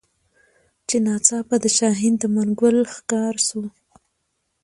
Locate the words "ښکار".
2.93-3.35